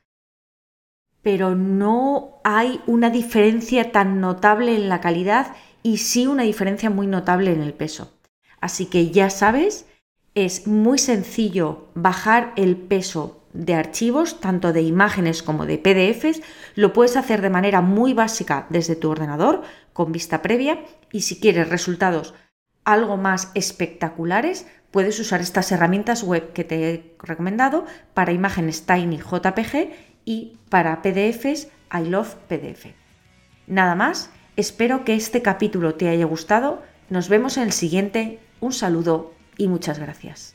pero 1.22 1.56
no 1.56 2.40
hay 2.44 2.82
una 2.88 3.10
diferencia 3.10 3.92
tan 3.92 4.20
notable 4.20 4.76
en 4.76 4.90
la 4.90 5.02
calidad 5.02 5.56
y 5.84 5.98
sí 5.98 6.28
una 6.28 6.44
diferencia 6.44 6.90
muy 6.90 7.08
notable 7.08 7.52
en 7.52 7.62
el 7.62 7.74
peso. 7.74 8.12
Así 8.60 8.88
que 8.88 9.12
ya 9.12 9.30
sabes, 9.30 9.88
es 10.36 10.68
muy 10.68 11.00
sencillo 11.00 11.88
bajar 11.96 12.54
el 12.58 12.76
peso 12.76 13.42
de 13.54 13.74
archivos, 13.74 14.42
tanto 14.42 14.74
de 14.74 14.82
imágenes 14.82 15.42
como 15.42 15.66
de 15.66 15.78
PDFs, 15.78 16.42
lo 16.76 16.92
puedes 16.92 17.16
hacer 17.16 17.42
de 17.42 17.50
manera 17.50 17.80
muy 17.80 18.14
básica 18.14 18.68
desde 18.70 18.98
tu 18.98 19.10
ordenador, 19.10 19.64
con 19.94 20.12
vista 20.12 20.42
previa, 20.42 20.84
y 21.12 21.22
si 21.22 21.40
quieres 21.40 21.70
resultados 21.70 22.34
algo 22.84 23.16
más 23.16 23.50
espectaculares, 23.56 24.68
puedes 24.92 25.20
usar 25.20 25.40
estas 25.40 25.72
herramientas 25.72 26.22
web 26.22 26.52
que 26.52 26.66
te 26.66 26.90
he 26.90 27.16
recomendado 27.20 27.86
para 28.14 28.34
imágenes 28.34 28.86
Tiny 28.86 29.18
JPG 29.18 29.92
y 30.26 30.58
para 30.70 31.02
PDFs 31.02 31.70
I 31.92 32.10
Love 32.10 32.36
PDF. 32.48 32.88
Nada 33.68 33.96
más, 33.96 34.30
espero 34.58 35.06
que 35.06 35.16
este 35.16 35.42
capítulo 35.42 35.96
te 35.96 36.10
haya 36.10 36.26
gustado, 36.26 36.84
nos 37.10 37.30
vemos 37.30 37.56
en 37.56 37.64
el 37.64 37.72
siguiente, 37.72 38.40
un 38.60 38.74
saludo 38.74 39.34
y 39.58 39.68
muchas 39.68 40.00
gracias. 40.00 40.55